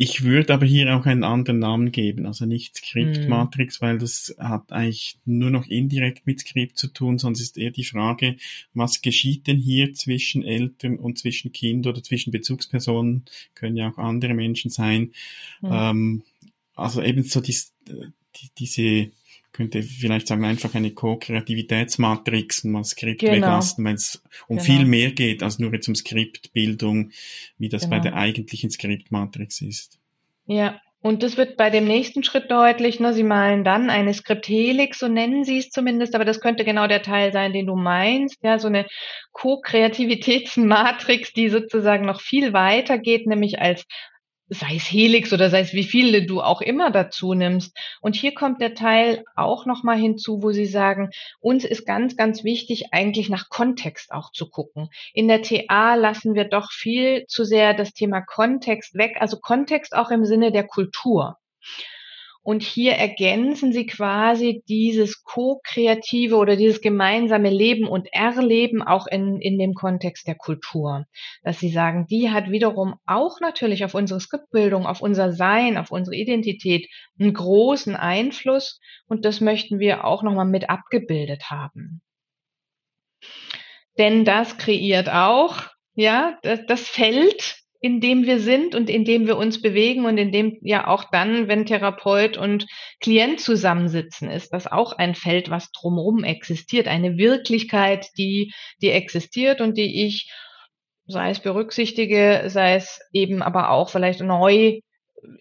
Ich 0.00 0.22
würde 0.22 0.54
aber 0.54 0.64
hier 0.64 0.96
auch 0.96 1.06
einen 1.06 1.24
anderen 1.24 1.58
Namen 1.58 1.90
geben, 1.90 2.24
also 2.24 2.46
nicht 2.46 2.76
Skriptmatrix, 2.76 3.80
mm. 3.80 3.84
weil 3.84 3.98
das 3.98 4.32
hat 4.38 4.70
eigentlich 4.70 5.18
nur 5.24 5.50
noch 5.50 5.66
indirekt 5.66 6.24
mit 6.24 6.38
Skript 6.38 6.78
zu 6.78 6.86
tun, 6.86 7.18
sonst 7.18 7.40
ist 7.40 7.58
eher 7.58 7.72
die 7.72 7.84
Frage, 7.84 8.36
was 8.74 9.02
geschieht 9.02 9.48
denn 9.48 9.58
hier 9.58 9.94
zwischen 9.94 10.44
Eltern 10.44 10.98
und 10.98 11.18
zwischen 11.18 11.50
Kind 11.50 11.88
oder 11.88 12.00
zwischen 12.00 12.30
Bezugspersonen, 12.30 13.24
können 13.56 13.76
ja 13.76 13.90
auch 13.90 13.98
andere 13.98 14.34
Menschen 14.34 14.70
sein. 14.70 15.10
Mm. 15.62 15.66
Ähm, 15.72 16.22
also 16.76 17.02
eben 17.02 17.24
so 17.24 17.40
dies, 17.40 17.74
die, 17.88 18.50
diese 18.56 19.10
könnte 19.58 19.82
vielleicht 19.82 20.28
sagen, 20.28 20.44
einfach 20.44 20.74
eine 20.74 20.92
Co-Kreativitätsmatrix 20.92 22.64
und 22.64 22.70
mal 22.70 22.84
Skript 22.84 23.20
genau. 23.20 23.32
weglassen, 23.32 23.84
wenn 23.84 23.96
es 23.96 24.22
um 24.46 24.56
genau. 24.56 24.66
viel 24.66 24.86
mehr 24.86 25.10
geht 25.10 25.42
als 25.42 25.58
nur 25.58 25.74
jetzt 25.74 25.88
um 25.88 25.96
Skriptbildung, 25.96 27.10
wie 27.58 27.68
das 27.68 27.82
genau. 27.82 27.96
bei 27.96 28.00
der 28.00 28.14
eigentlichen 28.14 28.70
Skriptmatrix 28.70 29.60
ist. 29.60 29.98
Ja, 30.46 30.80
und 31.00 31.24
das 31.24 31.36
wird 31.36 31.56
bei 31.56 31.70
dem 31.70 31.86
nächsten 31.86 32.22
Schritt 32.22 32.50
deutlich. 32.50 33.00
Ne? 33.00 33.12
Sie 33.12 33.24
malen 33.24 33.64
dann 33.64 33.90
eine 33.90 34.14
Skripthelix, 34.14 35.00
so 35.00 35.08
nennen 35.08 35.44
Sie 35.44 35.58
es 35.58 35.70
zumindest, 35.70 36.14
aber 36.14 36.24
das 36.24 36.40
könnte 36.40 36.64
genau 36.64 36.86
der 36.86 37.02
Teil 37.02 37.32
sein, 37.32 37.52
den 37.52 37.66
du 37.66 37.74
meinst. 37.74 38.38
Ja, 38.42 38.60
so 38.60 38.68
eine 38.68 38.86
Co-Kreativitätsmatrix, 39.32 41.32
die 41.32 41.48
sozusagen 41.48 42.06
noch 42.06 42.20
viel 42.20 42.52
weiter 42.52 42.98
geht, 42.98 43.26
nämlich 43.26 43.60
als 43.60 43.84
sei 44.48 44.76
es 44.76 44.90
Helix 44.90 45.32
oder 45.32 45.50
sei 45.50 45.60
es 45.60 45.72
wie 45.72 45.84
viele 45.84 46.24
du 46.24 46.40
auch 46.40 46.60
immer 46.60 46.90
dazu 46.90 47.34
nimmst. 47.34 47.76
Und 48.00 48.16
hier 48.16 48.34
kommt 48.34 48.60
der 48.60 48.74
Teil 48.74 49.24
auch 49.36 49.66
nochmal 49.66 49.98
hinzu, 49.98 50.42
wo 50.42 50.52
sie 50.52 50.66
sagen, 50.66 51.10
uns 51.40 51.64
ist 51.64 51.86
ganz, 51.86 52.16
ganz 52.16 52.44
wichtig, 52.44 52.92
eigentlich 52.92 53.28
nach 53.28 53.48
Kontext 53.48 54.12
auch 54.12 54.32
zu 54.32 54.48
gucken. 54.48 54.88
In 55.12 55.28
der 55.28 55.42
TA 55.42 55.94
lassen 55.94 56.34
wir 56.34 56.44
doch 56.44 56.72
viel 56.72 57.26
zu 57.26 57.44
sehr 57.44 57.74
das 57.74 57.92
Thema 57.92 58.20
Kontext 58.20 58.94
weg, 58.94 59.16
also 59.20 59.38
Kontext 59.38 59.94
auch 59.94 60.10
im 60.10 60.24
Sinne 60.24 60.52
der 60.52 60.66
Kultur. 60.66 61.36
Und 62.48 62.62
hier 62.62 62.94
ergänzen 62.94 63.74
sie 63.74 63.84
quasi 63.84 64.62
dieses 64.70 65.22
ko-kreative 65.22 66.34
oder 66.36 66.56
dieses 66.56 66.80
gemeinsame 66.80 67.50
Leben 67.50 67.86
und 67.86 68.08
Erleben 68.10 68.80
auch 68.82 69.06
in, 69.06 69.38
in 69.38 69.58
dem 69.58 69.74
Kontext 69.74 70.26
der 70.26 70.34
Kultur. 70.34 71.04
Dass 71.42 71.60
sie 71.60 71.68
sagen, 71.68 72.06
die 72.06 72.30
hat 72.30 72.50
wiederum 72.50 72.94
auch 73.04 73.40
natürlich 73.40 73.84
auf 73.84 73.92
unsere 73.92 74.18
Skriptbildung, 74.18 74.86
auf 74.86 75.02
unser 75.02 75.30
Sein, 75.30 75.76
auf 75.76 75.90
unsere 75.90 76.16
Identität 76.16 76.88
einen 77.20 77.34
großen 77.34 77.94
Einfluss. 77.94 78.80
Und 79.08 79.26
das 79.26 79.42
möchten 79.42 79.78
wir 79.78 80.06
auch 80.06 80.22
nochmal 80.22 80.46
mit 80.46 80.70
abgebildet 80.70 81.50
haben. 81.50 82.00
Denn 83.98 84.24
das 84.24 84.56
kreiert 84.56 85.10
auch, 85.10 85.64
ja, 85.94 86.38
das, 86.40 86.60
das 86.64 86.88
Feld 86.88 87.58
in 87.80 88.00
dem 88.00 88.24
wir 88.24 88.40
sind 88.40 88.74
und 88.74 88.90
in 88.90 89.04
dem 89.04 89.26
wir 89.26 89.36
uns 89.36 89.62
bewegen 89.62 90.04
und 90.04 90.18
in 90.18 90.32
dem 90.32 90.58
ja 90.62 90.88
auch 90.88 91.04
dann, 91.12 91.46
wenn 91.46 91.64
Therapeut 91.64 92.36
und 92.36 92.66
Klient 93.00 93.40
zusammensitzen, 93.40 94.30
ist 94.30 94.52
das 94.52 94.66
auch 94.66 94.92
ein 94.92 95.14
Feld, 95.14 95.48
was 95.48 95.70
drumherum 95.70 96.24
existiert, 96.24 96.88
eine 96.88 97.18
Wirklichkeit, 97.18 98.08
die, 98.18 98.52
die 98.82 98.90
existiert 98.90 99.60
und 99.60 99.76
die 99.76 100.06
ich, 100.06 100.32
sei 101.06 101.30
es 101.30 101.40
berücksichtige, 101.40 102.44
sei 102.48 102.74
es 102.74 103.00
eben 103.12 103.42
aber 103.42 103.70
auch 103.70 103.90
vielleicht 103.90 104.20
neu 104.20 104.80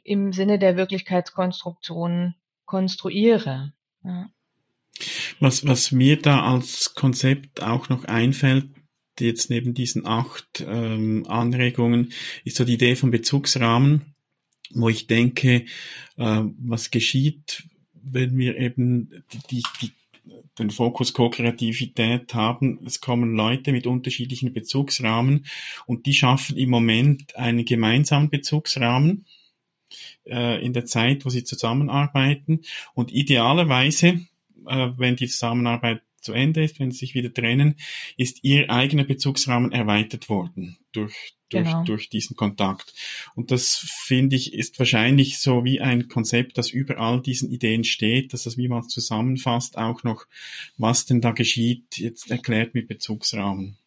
im 0.04 0.32
Sinne 0.32 0.60
der 0.60 0.78
Wirklichkeitskonstruktion 0.78 2.36
konstruiere. 2.65 3.73
Ja. 4.04 4.30
Was, 5.39 5.65
was 5.67 5.91
mir 5.91 6.19
da 6.19 6.52
als 6.52 6.93
Konzept 6.95 7.62
auch 7.62 7.89
noch 7.89 8.06
einfällt, 8.06 8.69
jetzt 9.19 9.49
neben 9.49 9.73
diesen 9.73 10.06
acht 10.06 10.65
ähm, 10.67 11.25
Anregungen 11.27 12.13
ist 12.43 12.58
so 12.58 12.65
die 12.65 12.73
Idee 12.73 12.95
von 12.95 13.12
Bezugsrahmen, 13.12 14.13
wo 14.71 14.89
ich 14.89 15.08
denke, 15.08 15.65
äh, 16.17 16.41
was 16.60 16.91
geschieht, 16.91 17.63
wenn 17.93 18.38
wir 18.38 18.58
eben 18.58 19.23
die, 19.51 19.63
die, 19.82 19.91
den 20.60 20.71
Fokus 20.71 21.13
Co-Kreativität 21.13 22.34
haben. 22.34 22.80
Es 22.86 23.01
kommen 23.01 23.36
Leute 23.36 23.71
mit 23.71 23.88
unterschiedlichen 23.88 24.53
Bezugsrahmen 24.53 25.45
und 25.86 26.06
die 26.06 26.13
schaffen 26.13 26.58
im 26.58 26.69
Moment 26.69 27.36
einen 27.36 27.65
gemeinsamen 27.65 28.30
Bezugsrahmen 28.30 29.25
äh, 30.25 30.63
in 30.63 30.73
der 30.73 30.86
Zeit, 30.86 31.25
wo 31.25 31.30
sie 31.30 31.43
zusammenarbeiten. 31.43 32.62
Und 32.93 33.12
idealerweise, 33.12 34.21
äh, 34.67 34.89
wenn 34.97 35.15
die 35.15 35.27
Zusammenarbeit 35.27 36.01
zu 36.28 36.34
Ende 36.34 36.62
ist, 36.62 36.80
wenn 36.80 36.92
sie 36.92 37.00
sich 37.00 37.16
wieder 37.16 37.34
trennen, 37.34 37.76
ist 38.18 38.40
ihr 38.44 38.70
eigener 38.70 39.06
Bezugsrahmen 39.06 39.72
erweitert 39.72 40.28
worden 40.28 40.78
durch, 40.92 41.36
durch, 41.50 41.63
genau. 41.63 41.84
durch 41.86 42.10
diesen 42.10 42.36
Kontakt. 42.36 42.94
Und 43.34 43.50
das 43.52 43.78
finde 44.04 44.36
ich 44.36 44.54
ist 44.54 44.78
wahrscheinlich 44.78 45.40
so 45.40 45.63
wie 45.63 45.80
ein 45.80 46.10
Konzept, 46.10 46.58
das 46.58 46.70
über 46.70 46.98
all 46.98 47.22
diesen 47.22 47.50
Ideen 47.50 47.86
steht, 47.86 48.34
dass 48.34 48.44
das 48.44 48.58
wie 48.58 48.68
man 48.68 48.90
zusammenfasst, 48.90 49.78
auch 49.78 50.04
noch, 50.04 50.26
was 50.78 51.06
denn 51.06 51.22
da 51.22 51.32
geschieht, 51.32 51.98
jetzt 51.98 52.30
erklärt 52.30 52.74
mit 52.74 52.90
Bezugsrahmen. 52.90 53.78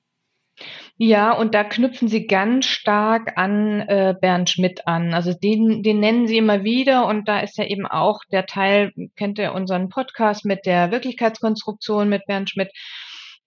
Ja, 1.03 1.33
und 1.33 1.55
da 1.55 1.65
knüpfen 1.65 2.09
Sie 2.09 2.27
ganz 2.27 2.67
stark 2.67 3.39
an 3.39 3.81
äh, 3.81 4.15
Bernd 4.21 4.51
Schmidt 4.51 4.87
an. 4.87 5.15
Also 5.15 5.33
den, 5.33 5.83
den 5.83 5.99
nennen 5.99 6.27
Sie 6.27 6.37
immer 6.37 6.63
wieder 6.63 7.07
und 7.07 7.27
da 7.27 7.41
ist 7.41 7.57
ja 7.57 7.65
eben 7.65 7.87
auch 7.87 8.19
der 8.31 8.45
Teil, 8.45 8.93
kennt 9.17 9.39
ihr 9.39 9.55
unseren 9.55 9.89
Podcast 9.89 10.45
mit 10.45 10.67
der 10.67 10.91
Wirklichkeitskonstruktion 10.91 12.11
mit 12.11 12.27
Bernd 12.27 12.51
Schmidt. 12.51 12.71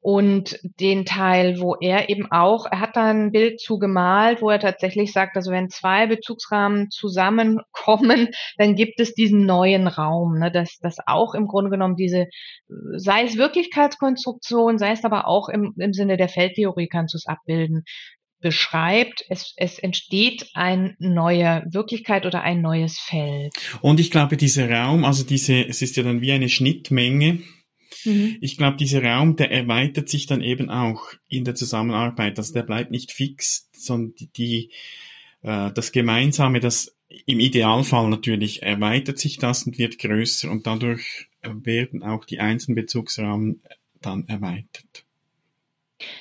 Und 0.04 0.60
den 0.82 1.06
Teil, 1.06 1.62
wo 1.62 1.76
er 1.80 2.10
eben 2.10 2.30
auch, 2.30 2.66
er 2.70 2.82
hat 2.82 2.98
da 2.98 3.06
ein 3.10 3.32
Bild 3.32 3.62
zugemalt, 3.62 4.42
wo 4.42 4.50
er 4.50 4.60
tatsächlich 4.60 5.14
sagt, 5.14 5.38
also 5.38 5.50
wenn 5.50 5.70
zwei 5.70 6.08
Bezugsrahmen 6.08 6.90
zusammenkommen, 6.92 8.28
dann 8.58 8.76
gibt 8.76 9.00
es 9.00 9.14
diesen 9.14 9.46
neuen 9.46 9.88
Raum, 9.88 10.40
ne, 10.40 10.52
dass 10.52 10.78
das 10.80 10.98
auch 11.08 11.34
im 11.34 11.48
Grunde 11.48 11.72
genommen 11.72 11.96
diese, 11.96 12.28
sei 12.98 13.24
es 13.24 13.38
Wirklichkeitskonstruktion, 13.38 14.78
sei 14.78 14.92
es 14.92 15.06
aber 15.06 15.26
auch 15.26 15.48
im, 15.48 15.74
im 15.78 15.94
Sinne 15.94 16.18
der 16.18 16.28
Feldtheorie 16.28 16.88
kannst 16.88 17.14
du 17.14 17.18
es 17.18 17.26
abbilden, 17.26 17.86
beschreibt, 18.42 19.24
es, 19.30 19.54
es 19.56 19.80
entsteht 19.80 20.50
eine 20.54 20.98
neue 21.00 21.64
Wirklichkeit 21.72 22.26
oder 22.26 22.42
ein 22.42 22.62
neues 22.62 23.00
Feld. 23.00 23.54
Und 23.80 24.02
ich 24.02 24.12
glaube, 24.12 24.36
dieser 24.36 24.70
Raum, 24.70 25.06
also 25.06 25.24
diese, 25.24 25.66
es 25.66 25.82
ist 25.82 25.96
ja 25.96 26.04
dann 26.04 26.20
wie 26.20 26.34
eine 26.34 26.50
Schnittmenge, 26.50 27.40
Mhm. 28.06 28.38
Ich 28.42 28.58
glaube, 28.58 28.78
dieser 28.78 29.04
Raum, 29.04 29.36
der 29.36 29.52
erweitert 29.52 30.10
sich 30.10 30.26
dann 30.26 30.42
eben 30.42 30.70
auch 30.70 31.14
in 31.28 31.46
der 31.46 31.56
Zusammenarbeit. 31.56 32.38
Also 32.38 32.54
der 32.54 32.64
bleibt 32.64 32.92
nicht 32.92 33.12
fix, 33.12 33.70
sondern 33.74 34.14
die, 34.36 34.72
äh, 35.42 35.72
das 35.74 35.92
Gemeinsame, 35.92 36.60
das 36.60 36.96
im 37.26 37.40
Idealfall 37.40 38.10
natürlich 38.10 38.64
erweitert 38.64 39.20
sich 39.20 39.38
das 39.38 39.64
und 39.64 39.78
wird 39.78 40.00
größer 40.00 40.50
und 40.50 40.66
dadurch 40.66 41.28
werden 41.42 42.04
auch 42.04 42.26
die 42.26 42.40
einzelnen 42.40 42.76
Bezugsrahmen 42.76 43.62
dann 44.02 44.28
erweitert. 44.28 45.03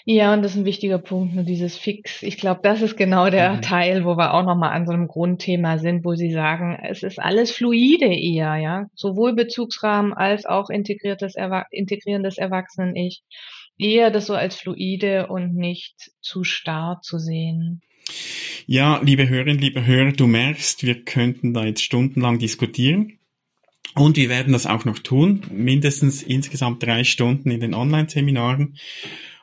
Ja, 0.05 0.33
und 0.33 0.43
das 0.43 0.53
ist 0.53 0.59
ein 0.59 0.65
wichtiger 0.65 0.99
Punkt, 0.99 1.35
nur 1.35 1.45
dieses 1.45 1.77
Fix. 1.77 2.23
Ich 2.23 2.37
glaube, 2.37 2.61
das 2.63 2.83
ist 2.83 2.97
genau 2.97 3.31
der 3.31 3.55
mhm. 3.55 3.63
Teil, 3.63 4.05
wo 4.05 4.17
wir 4.17 4.35
auch 4.35 4.45
nochmal 4.45 4.73
an 4.73 4.87
so 4.87 4.93
einem 4.93 5.09
Grundthema 5.09 5.79
sind, 5.79 6.05
wo 6.05 6.15
Sie 6.15 6.33
sagen, 6.33 6.79
es 6.83 7.03
ist 7.03 7.19
alles 7.19 7.51
fluide 7.51 8.07
eher, 8.07 8.57
ja. 8.57 8.87
Sowohl 8.95 9.35
Bezugsrahmen 9.35 10.13
als 10.13 10.47
auch 10.47 10.71
integriertes, 10.71 11.35
Erwa 11.35 11.67
integrierendes 11.71 12.39
Erwachsenen-Ich. 12.39 13.23
Eher 13.79 14.11
das 14.11 14.27
so 14.27 14.35
als 14.35 14.57
fluide 14.57 15.29
und 15.29 15.55
nicht 15.55 16.11
zu 16.21 16.45
starr 16.45 17.01
zu 17.03 17.19
sehen. 17.19 17.81
Ja, 18.67 19.01
liebe 19.03 19.29
Hörerinnen, 19.29 19.61
liebe 19.61 19.87
Hörer, 19.87 20.13
du 20.13 20.27
merkst, 20.27 20.85
wir 20.85 21.03
könnten 21.05 21.55
da 21.55 21.65
jetzt 21.65 21.83
stundenlang 21.83 22.39
diskutieren. 22.39 23.19
Und 23.95 24.17
wir 24.17 24.29
werden 24.31 24.53
das 24.53 24.67
auch 24.67 24.85
noch 24.85 24.99
tun, 24.99 25.43
mindestens 25.51 26.23
insgesamt 26.23 26.83
drei 26.83 27.05
Stunden 27.05 27.51
in 27.51 27.61
den 27.61 27.75
Online-Seminaren. 27.75 28.77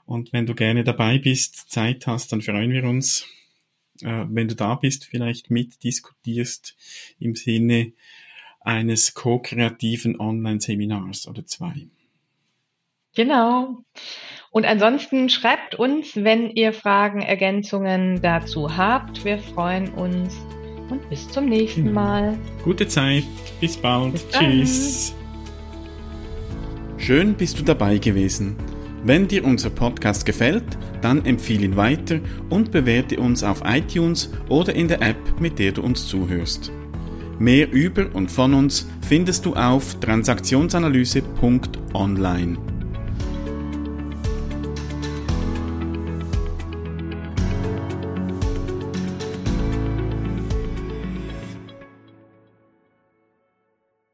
Und 0.09 0.33
wenn 0.33 0.47
du 0.47 0.55
gerne 0.55 0.83
dabei 0.83 1.19
bist, 1.19 1.69
Zeit 1.69 2.07
hast, 2.07 2.31
dann 2.31 2.41
freuen 2.41 2.71
wir 2.71 2.83
uns, 2.83 3.27
äh, 4.01 4.25
wenn 4.27 4.47
du 4.47 4.55
da 4.55 4.73
bist, 4.73 5.05
vielleicht 5.05 5.51
mitdiskutierst 5.51 6.75
im 7.19 7.35
Sinne 7.35 7.93
eines 8.59 9.13
ko-kreativen 9.13 10.19
Online-Seminars 10.19 11.27
oder 11.27 11.45
zwei. 11.45 11.89
Genau. 13.15 13.83
Und 14.49 14.65
ansonsten 14.65 15.29
schreibt 15.29 15.75
uns, 15.75 16.15
wenn 16.15 16.49
ihr 16.49 16.73
Fragen, 16.73 17.21
Ergänzungen 17.21 18.19
dazu 18.23 18.75
habt. 18.75 19.23
Wir 19.25 19.37
freuen 19.37 19.89
uns 19.93 20.35
und 20.89 21.07
bis 21.11 21.29
zum 21.29 21.45
nächsten 21.45 21.83
genau. 21.83 22.01
Mal. 22.01 22.39
Gute 22.63 22.87
Zeit. 22.87 23.25
Bis 23.61 23.77
bald. 23.77 24.13
Bis 24.13 24.29
Tschüss. 24.29 25.15
Schön 26.97 27.35
bist 27.35 27.59
du 27.59 27.63
dabei 27.63 27.99
gewesen. 27.99 28.57
Wenn 29.03 29.27
dir 29.27 29.45
unser 29.45 29.69
Podcast 29.69 30.25
gefällt, 30.25 30.65
dann 31.01 31.23
empfehle 31.25 31.65
ihn 31.65 31.75
weiter 31.77 32.19
und 32.49 32.71
bewerte 32.71 33.19
uns 33.19 33.43
auf 33.43 33.61
iTunes 33.65 34.31
oder 34.49 34.75
in 34.75 34.87
der 34.87 35.01
App, 35.01 35.17
mit 35.39 35.59
der 35.59 35.71
du 35.71 35.81
uns 35.81 36.07
zuhörst. 36.07 36.71
Mehr 37.39 37.71
über 37.71 38.13
und 38.13 38.29
von 38.29 38.53
uns 38.53 38.87
findest 39.07 39.45
du 39.45 39.55
auf 39.55 39.97
transaktionsanalyse.online. 40.01 42.78